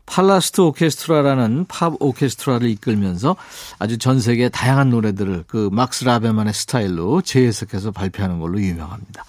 팔라스트 0.06 0.62
오케스트라라는 0.62 1.66
팝 1.68 1.94
오케스트라를 2.00 2.70
이끌면서 2.70 3.36
아주 3.78 3.98
전 3.98 4.20
세계 4.20 4.50
다양한 4.50 4.90
노래들을 4.90 5.46
그 5.48 5.70
막스 5.72 6.04
라베만의 6.06 6.54
스타일로 6.54 7.22
재해석해서 7.22 7.92
발표하는 7.92 8.40
걸로 8.40 8.60
유명합니다. 8.60 9.24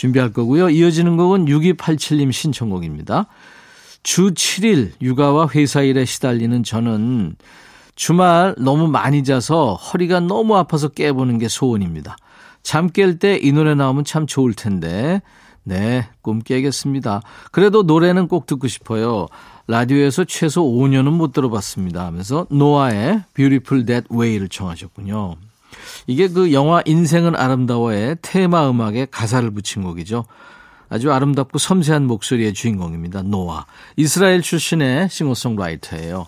준비할 0.00 0.32
거고요. 0.32 0.70
이어지는 0.70 1.18
곡은 1.18 1.44
6287님 1.44 2.32
신청곡입니다. 2.32 3.26
주 4.02 4.32
7일 4.32 4.92
육아와 5.02 5.48
회사 5.54 5.82
일에 5.82 6.06
시달리는 6.06 6.62
저는 6.62 7.36
주말 7.96 8.54
너무 8.56 8.88
많이 8.88 9.22
자서 9.24 9.74
허리가 9.74 10.20
너무 10.20 10.56
아파서 10.56 10.88
깨보는 10.88 11.36
게 11.38 11.48
소원입니다. 11.48 12.16
잠 12.62 12.88
깰 12.88 13.18
때 13.20 13.38
이 13.42 13.52
노래 13.52 13.74
나오면 13.74 14.04
참 14.04 14.26
좋을 14.26 14.54
텐데. 14.54 15.20
네, 15.64 16.08
꿈 16.22 16.38
깨겠습니다. 16.40 17.20
그래도 17.52 17.82
노래는 17.82 18.28
꼭 18.28 18.46
듣고 18.46 18.68
싶어요. 18.68 19.26
라디오에서 19.66 20.24
최소 20.24 20.62
5년은 20.64 21.10
못 21.10 21.32
들어봤습니다 21.32 22.06
하면서 22.06 22.46
노아의 22.50 23.24
Beautiful 23.34 23.84
That 23.84 24.08
Way를 24.10 24.48
청하셨군요. 24.48 25.36
이게 26.06 26.28
그 26.28 26.52
영화 26.52 26.82
인생은 26.84 27.36
아름다워의 27.36 28.16
테마 28.22 28.68
음악에 28.70 29.06
가사를 29.10 29.50
붙인 29.50 29.82
곡이죠. 29.82 30.24
아주 30.88 31.12
아름답고 31.12 31.58
섬세한 31.58 32.06
목소리의 32.06 32.52
주인공입니다. 32.52 33.22
노아. 33.22 33.64
이스라엘 33.96 34.42
출신의 34.42 35.08
싱어송라이터예요. 35.08 36.26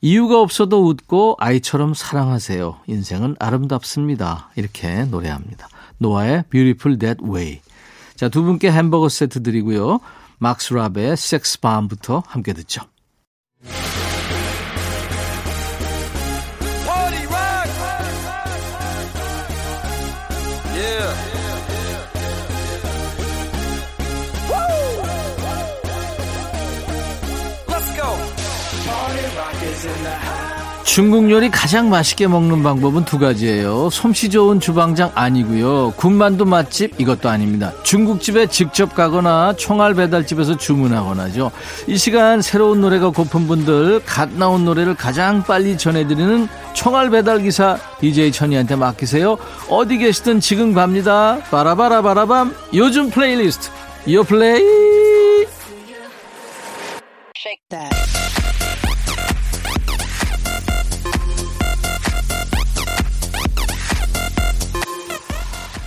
이유가 0.00 0.40
없어도 0.40 0.86
웃고 0.86 1.36
아이처럼 1.38 1.94
사랑하세요. 1.94 2.80
인생은 2.86 3.36
아름답습니다. 3.40 4.50
이렇게 4.56 5.04
노래합니다. 5.04 5.68
노아의 5.98 6.44
Beautiful 6.50 6.98
That 6.98 7.24
Way. 7.24 7.60
자, 8.14 8.28
두 8.28 8.42
분께 8.42 8.70
햄버거 8.70 9.08
세트 9.08 9.42
드리고요. 9.42 10.00
막스 10.38 10.74
라베의 10.74 11.16
섹스 11.16 11.60
밤부터 11.60 12.22
함께 12.26 12.52
듣죠. 12.52 12.82
Yeah. 20.78 21.10
Woo! 24.48 25.02
Let's 27.66 27.90
go. 27.96 28.08
Party 28.86 29.24
rock 29.36 29.62
is 29.64 29.84
in 29.84 30.02
the 30.04 30.10
house. 30.10 30.47
중국 30.98 31.30
요리 31.30 31.48
가장 31.48 31.90
맛있게 31.90 32.26
먹는 32.26 32.64
방법은 32.64 33.04
두 33.04 33.20
가지예요. 33.20 33.88
솜씨 33.88 34.30
좋은 34.30 34.58
주방장 34.58 35.12
아니고요. 35.14 35.92
군만두 35.92 36.44
맛집 36.44 37.00
이것도 37.00 37.28
아닙니다. 37.28 37.72
중국집에 37.84 38.48
직접 38.48 38.96
가거나 38.96 39.54
총알 39.56 39.94
배달집에서 39.94 40.56
주문하거나죠. 40.56 41.52
이 41.86 41.96
시간 41.96 42.42
새로운 42.42 42.80
노래가 42.80 43.10
고픈 43.10 43.46
분들 43.46 44.02
갓 44.04 44.32
나온 44.32 44.64
노래를 44.64 44.96
가장 44.96 45.44
빨리 45.44 45.78
전해드리는 45.78 46.48
총알 46.72 47.10
배달 47.10 47.42
기사 47.42 47.78
DJ 48.00 48.32
천이한테 48.32 48.74
맡기세요. 48.74 49.38
어디 49.70 49.98
계시든 49.98 50.40
지금 50.40 50.74
갑니다. 50.74 51.38
바라바라바라밤 51.52 52.52
요즘 52.74 53.08
플레이리스트 53.10 53.70
요 54.10 54.24
플레이 54.24 54.64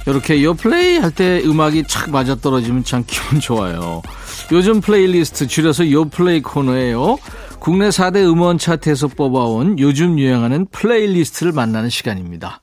이렇게 0.08 0.44
요 0.44 0.54
플레이 0.54 0.98
할 0.98 1.12
때 1.12 1.42
음악이 1.44 1.84
착 1.88 2.10
맞아떨어지면 2.10 2.84
참 2.84 3.04
기분 3.06 3.40
좋아요. 3.40 4.02
요즘 4.52 4.82
플레이리스트 4.82 5.48
줄여서 5.48 5.92
요 5.92 6.06
플레이 6.06 6.42
코너예요. 6.42 7.18
국내 7.60 7.90
4대 7.90 8.18
음원 8.26 8.58
차트에서 8.58 9.10
뽑아온 9.10 9.78
요즘 9.78 10.18
유행하는 10.18 10.66
playlist를 10.72 11.52
만나는 11.52 11.90
시간입니다. 11.90 12.62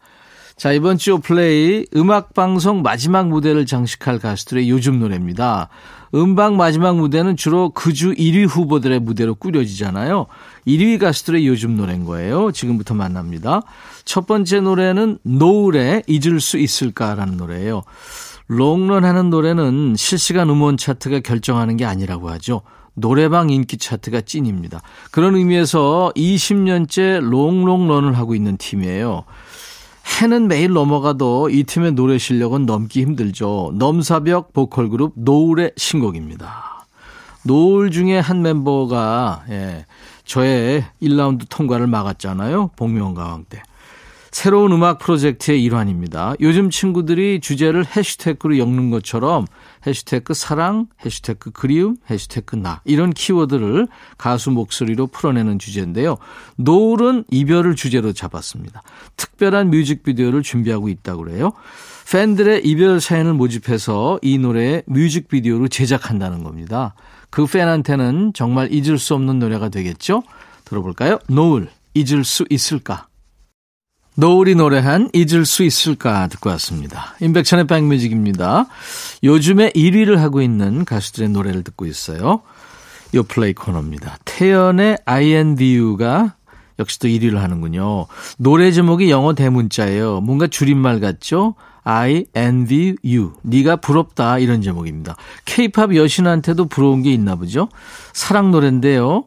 자, 0.56 0.72
이번 0.72 0.98
주 0.98 1.20
플레이 1.20 1.86
음악 1.94 2.34
방송 2.34 2.82
마지막 2.82 3.28
무대를 3.28 3.64
장식할 3.64 4.18
가수들의 4.18 4.68
요즘 4.68 4.98
노래입니다. 4.98 5.68
음방 6.14 6.56
마지막 6.56 6.96
무대는 6.96 7.36
주로 7.36 7.70
그 7.70 7.92
주 7.92 8.12
1위 8.14 8.46
후보들의 8.48 9.00
무대로 9.00 9.34
꾸려지잖아요. 9.34 10.26
1위 10.66 10.98
가수들의 10.98 11.46
요즘 11.46 11.76
노래인 11.76 12.04
거예요. 12.04 12.52
지금부터 12.52 12.94
만납니다. 12.94 13.62
첫 14.04 14.26
번째 14.26 14.60
노래는 14.60 15.18
노을에 15.22 16.02
잊을 16.06 16.40
수 16.40 16.58
있을까라는 16.58 17.36
노래예요. 17.36 17.82
롱런 18.46 19.04
하는 19.04 19.30
노래는 19.30 19.94
실시간 19.96 20.48
음원 20.48 20.76
차트가 20.76 21.20
결정하는 21.20 21.76
게 21.76 21.84
아니라고 21.84 22.30
하죠. 22.30 22.62
노래방 22.94 23.50
인기 23.50 23.76
차트가 23.76 24.22
찐입니다. 24.22 24.80
그런 25.10 25.36
의미에서 25.36 26.12
20년째 26.16 27.20
롱롱런을 27.20 28.16
하고 28.16 28.34
있는 28.34 28.56
팀이에요. 28.56 29.24
해는 30.20 30.48
매일 30.48 30.72
넘어가도 30.72 31.50
이 31.50 31.64
팀의 31.64 31.92
노래 31.92 32.18
실력은 32.18 32.66
넘기 32.66 33.02
힘들죠. 33.02 33.72
넘사벽 33.74 34.52
보컬 34.52 34.88
그룹 34.88 35.12
노을의 35.16 35.72
신곡입니다. 35.76 36.86
노을 37.44 37.90
중에 37.90 38.18
한 38.18 38.42
멤버가 38.42 39.44
예, 39.50 39.86
저의 40.24 40.84
1라운드 41.00 41.46
통과를 41.48 41.86
막았잖아요. 41.86 42.70
복면가왕 42.76 43.44
때. 43.48 43.62
새로운 44.30 44.72
음악 44.72 44.98
프로젝트의 44.98 45.62
일환입니다. 45.62 46.34
요즘 46.40 46.70
친구들이 46.70 47.40
주제를 47.40 47.84
해시태그로 47.96 48.58
엮는 48.58 48.90
것처럼 48.90 49.46
해시태그 49.86 50.34
사랑, 50.34 50.86
해시태그 51.04 51.52
그리움, 51.52 51.96
해시태그 52.10 52.56
나 52.56 52.80
이런 52.84 53.12
키워드를 53.12 53.88
가수 54.16 54.50
목소리로 54.50 55.08
풀어내는 55.08 55.58
주제인데요. 55.58 56.16
노을은 56.56 57.24
이별을 57.30 57.76
주제로 57.76 58.12
잡았습니다. 58.12 58.82
특별한 59.16 59.70
뮤직비디오를 59.70 60.42
준비하고 60.42 60.88
있다고 60.88 61.24
그래요. 61.24 61.52
팬들의 62.10 62.62
이별 62.64 63.00
사연을 63.00 63.34
모집해서 63.34 64.18
이 64.22 64.38
노래의 64.38 64.84
뮤직비디오로 64.86 65.68
제작한다는 65.68 66.42
겁니다. 66.42 66.94
그 67.28 67.44
팬한테는 67.44 68.32
정말 68.34 68.72
잊을 68.72 68.98
수 68.98 69.14
없는 69.14 69.38
노래가 69.38 69.68
되겠죠? 69.68 70.22
들어볼까요? 70.64 71.18
노을, 71.28 71.68
잊을 71.94 72.24
수 72.24 72.44
있을까? 72.48 73.07
노을이 74.18 74.56
노래한 74.56 75.10
잊을 75.12 75.46
수 75.46 75.62
있을까 75.62 76.26
듣고 76.26 76.50
왔습니다. 76.50 77.14
인백천의 77.20 77.68
백뮤직입니다. 77.68 78.66
요즘에 79.22 79.70
1위를 79.70 80.16
하고 80.16 80.42
있는 80.42 80.84
가수들의 80.84 81.28
노래를 81.28 81.62
듣고 81.62 81.86
있어요. 81.86 82.42
요 83.14 83.22
플레이 83.22 83.52
코너입니다. 83.52 84.18
태연의 84.24 84.98
INVU가 85.04 86.34
역시 86.80 86.98
또 86.98 87.06
1위를 87.06 87.36
하는군요. 87.36 88.06
노래 88.38 88.72
제목이 88.72 89.08
영어 89.08 89.34
대문자예요. 89.34 90.20
뭔가 90.22 90.48
줄임말 90.48 90.98
같죠? 90.98 91.54
I 91.84 92.24
envy 92.36 92.96
you. 93.04 93.34
네가 93.42 93.76
부럽다 93.76 94.40
이런 94.40 94.62
제목입니다. 94.62 95.14
케이팝 95.44 95.94
여신한테도 95.94 96.66
부러운 96.66 97.04
게 97.04 97.12
있나 97.12 97.36
보죠? 97.36 97.68
사랑 98.12 98.50
노래인데요. 98.50 99.26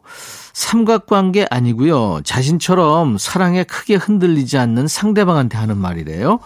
삼각관계 0.52 1.46
아니고요. 1.50 2.20
자신처럼 2.24 3.18
사랑에 3.18 3.64
크게 3.64 3.94
흔들리지 3.94 4.58
않는 4.58 4.86
상대방한테 4.86 5.58
하는 5.58 5.78
말이래요. 5.78 6.40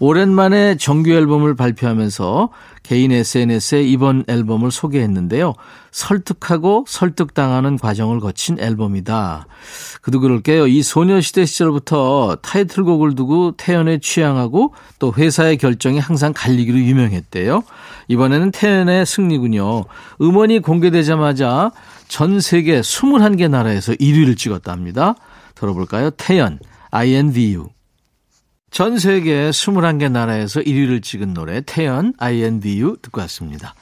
오랜만에 0.00 0.76
정규 0.78 1.12
앨범을 1.12 1.54
발표하면서 1.54 2.48
개인 2.82 3.12
SNS에 3.12 3.82
이번 3.82 4.24
앨범을 4.26 4.72
소개했는데요. 4.72 5.54
설득하고 5.92 6.86
설득당하는 6.88 7.78
과정을 7.78 8.18
거친 8.18 8.58
앨범이다. 8.58 9.46
그도 10.00 10.18
그럴게요. 10.18 10.66
이 10.66 10.82
소녀시대 10.82 11.46
시절부터 11.46 12.38
타이틀곡을 12.42 13.14
두고 13.14 13.52
태연의 13.56 14.00
취향하고 14.00 14.74
또 14.98 15.12
회사의 15.16 15.58
결정이 15.58 16.00
항상 16.00 16.32
갈리기로 16.34 16.78
유명했대요. 16.78 17.62
이번에는 18.08 18.50
태연의 18.50 19.06
승리군요. 19.06 19.84
음원이 20.20 20.58
공개되자마자 20.60 21.70
전 22.12 22.40
세계 22.40 22.82
21개 22.82 23.48
나라에서 23.48 23.94
1위를 23.94 24.36
찍었답니다. 24.36 25.14
들어볼까요? 25.54 26.10
태연, 26.10 26.58
INVU. 26.90 27.70
전 28.70 28.98
세계 28.98 29.48
21개 29.48 30.12
나라에서 30.12 30.60
1위를 30.60 31.02
찍은 31.02 31.32
노래 31.32 31.62
태연, 31.64 32.12
INVU 32.18 32.98
듣고 33.00 33.22
왔습니다. 33.22 33.74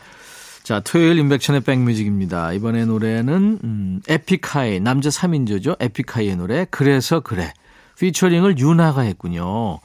자, 0.63 0.79
토요일 0.79 1.19
임백천의 1.19 1.63
백뮤직입니다. 1.63 2.53
이번에 2.53 2.85
노래는 2.85 3.59
음, 3.65 4.01
에픽하이, 4.07 4.79
남자 4.79 5.09
3인조죠. 5.09 5.75
에픽하이의 5.81 6.37
노래 6.37 6.67
그래서 6.71 7.19
그래. 7.19 7.53
피처링을 7.99 8.59
윤하가 8.59 9.01
했군요. 9.01 9.81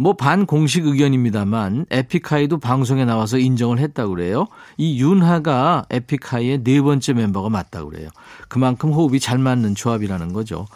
뭐 0.00 0.14
반공식 0.14 0.86
의견입니다만 0.86 1.84
에픽하이도 1.90 2.58
방송에 2.58 3.04
나와서 3.04 3.36
인정을 3.36 3.78
했다고 3.80 4.14
그래요. 4.14 4.46
이 4.78 4.98
윤하가 4.98 5.84
에픽하이의 5.90 6.64
네 6.64 6.80
번째 6.80 7.12
멤버가 7.12 7.50
맞다고 7.50 7.90
그래요. 7.90 8.08
그만큼 8.48 8.92
호흡이 8.92 9.20
잘 9.20 9.36
맞는 9.36 9.74
조합이라는 9.74 10.32
거죠. 10.32 10.66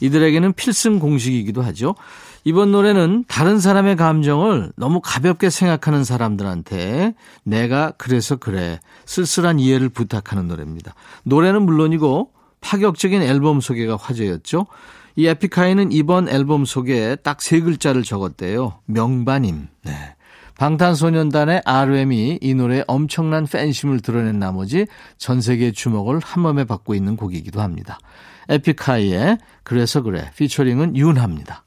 이들에게는 0.00 0.54
필승 0.54 0.98
공식이기도 0.98 1.62
하죠. 1.62 1.94
이번 2.42 2.72
노래는 2.72 3.26
다른 3.28 3.60
사람의 3.60 3.94
감정을 3.94 4.72
너무 4.74 5.00
가볍게 5.00 5.48
생각하는 5.48 6.02
사람들한테 6.02 7.14
내가 7.44 7.92
그래서 7.96 8.34
그래 8.34 8.80
쓸쓸한 9.04 9.60
이해를 9.60 9.90
부탁하는 9.90 10.48
노래입니다. 10.48 10.92
노래는 11.22 11.62
물론이고 11.62 12.32
파격적인 12.62 13.22
앨범 13.22 13.60
소개가 13.60 13.94
화제였죠. 13.94 14.66
이 15.16 15.26
에픽하이는 15.26 15.92
이번 15.92 16.28
앨범 16.28 16.64
속에 16.64 17.16
딱 17.16 17.40
세 17.40 17.60
글자를 17.60 18.02
적었대요. 18.02 18.80
명반임. 18.86 19.68
네. 19.82 19.92
방탄소년단의 20.58 21.62
RM이 21.64 22.38
이 22.40 22.54
노래에 22.54 22.84
엄청난 22.86 23.46
팬심을 23.46 24.00
드러낸 24.00 24.38
나머지 24.38 24.86
전 25.18 25.40
세계 25.40 25.70
주목을 25.70 26.20
한 26.22 26.42
몸에 26.42 26.64
받고 26.64 26.94
있는 26.94 27.16
곡이기도 27.16 27.60
합니다. 27.60 27.98
에픽하이의 28.48 29.38
그래서 29.64 30.02
그래 30.02 30.30
피처링은 30.36 30.96
윤하입니다. 30.96 31.66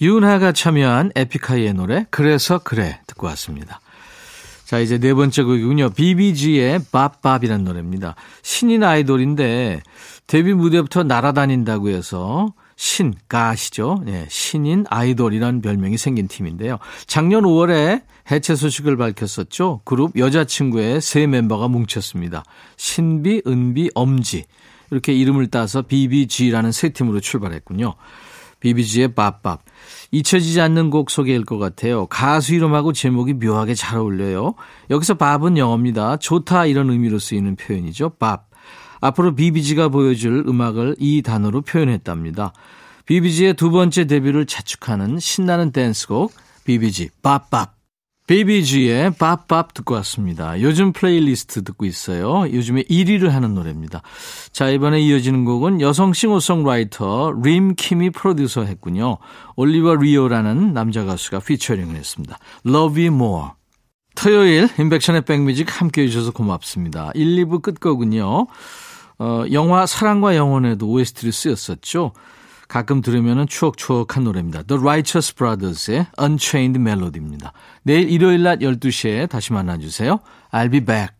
윤하가 0.00 0.52
참여한 0.52 1.10
에픽하이의 1.16 1.74
노래 1.74 2.06
그래서 2.10 2.58
그래 2.58 3.00
듣고 3.08 3.26
왔습니다. 3.28 3.80
자 4.64 4.78
이제 4.78 4.98
네 4.98 5.12
번째 5.12 5.42
곡이군요. 5.42 5.90
BBG의 5.90 6.80
밥밥이라는 6.92 7.64
노래입니다. 7.64 8.14
신인 8.42 8.84
아이돌인데 8.84 9.80
데뷔 10.28 10.52
무대부터 10.52 11.02
날아다닌다고 11.02 11.88
해서 11.88 12.52
신, 12.76 13.14
가시죠. 13.28 14.02
네, 14.04 14.26
신인 14.30 14.84
아이돌이라는 14.88 15.62
별명이 15.62 15.98
생긴 15.98 16.28
팀인데요. 16.28 16.78
작년 17.06 17.42
5월에 17.42 18.02
해체 18.30 18.54
소식을 18.54 18.96
밝혔었죠. 18.98 19.80
그룹 19.84 20.16
여자친구의 20.16 21.00
세 21.00 21.26
멤버가 21.26 21.66
뭉쳤습니다. 21.66 22.44
신비, 22.76 23.42
은비, 23.46 23.90
엄지. 23.94 24.44
이렇게 24.90 25.12
이름을 25.14 25.48
따서 25.48 25.82
BBG라는 25.82 26.72
세 26.72 26.90
팀으로 26.90 27.20
출발했군요. 27.20 27.94
BBG의 28.60 29.14
밥밥. 29.14 29.62
잊혀지지 30.10 30.60
않는 30.60 30.90
곡 30.90 31.10
소개일 31.10 31.44
것 31.44 31.58
같아요. 31.58 32.06
가수 32.06 32.54
이름하고 32.54 32.92
제목이 32.92 33.32
묘하게 33.34 33.74
잘 33.74 33.98
어울려요. 33.98 34.54
여기서 34.90 35.14
밥은 35.14 35.56
영어입니다. 35.56 36.18
좋다 36.18 36.66
이런 36.66 36.90
의미로 36.90 37.18
쓰이는 37.18 37.56
표현이죠. 37.56 38.10
밥. 38.18 38.47
앞으로 39.00 39.34
비비지가 39.34 39.88
보여줄 39.88 40.44
음악을 40.46 40.96
이 40.98 41.22
단어로 41.22 41.62
표현했답니다. 41.62 42.52
비비지의 43.06 43.54
두 43.54 43.70
번째 43.70 44.06
데뷔를 44.06 44.46
자축하는 44.46 45.18
신나는 45.18 45.72
댄스곡 45.72 46.32
비비지 46.64 47.10
Bop 47.22 47.78
Bop 48.28 48.51
비비지의 48.51 49.14
Bop 49.14 49.43
Bop 49.43 49.72
듣고 49.72 49.94
왔습니다. 49.94 50.60
요즘 50.60 50.92
플레이리스트 50.92 51.64
듣고 51.64 51.86
있어요. 51.86 52.42
요즘에 52.52 52.82
1위를 52.82 53.30
하는 53.30 53.54
노래입니다. 53.54 54.02
자, 54.52 54.68
이번에 54.68 55.00
이어지는 55.00 55.46
곡은 55.46 55.80
여성 55.80 56.12
싱어송라이터 56.12 57.40
림 57.42 57.74
킴이 57.74 58.10
프로듀서 58.10 58.64
했군요. 58.64 59.16
올리버 59.56 59.96
리오라는 59.96 60.74
남자 60.74 61.06
가수가 61.06 61.40
피처링을 61.40 61.96
했습니다. 61.96 62.38
Love 62.66 63.06
You 63.06 63.16
More. 63.16 63.46
토요일 64.14 64.68
임백천의 64.78 65.22
백뮤직 65.22 65.80
함께 65.80 66.02
해 66.02 66.08
주셔서 66.08 66.30
고맙습니다. 66.30 67.10
1, 67.14 67.46
2부 67.46 67.62
끝곡은요. 67.62 68.46
어, 69.18 69.44
영화 69.52 69.86
사랑과 69.86 70.36
영혼에도 70.36 70.88
OST를 70.88 71.32
쓰였었죠. 71.32 72.12
가끔 72.68 73.00
들으면 73.00 73.46
추억추억한 73.48 74.24
노래입니다. 74.24 74.62
The 74.62 74.80
Righteous 74.80 75.34
Brothers의 75.34 76.06
Unchained 76.20 76.78
Melody입니다. 76.78 77.52
내일 77.82 78.10
일요일 78.10 78.42
낮 78.42 78.58
12시에 78.58 79.28
다시 79.28 79.52
만나주세요. 79.52 80.20
I'll 80.52 80.70
be 80.70 80.80
back. 80.80 81.17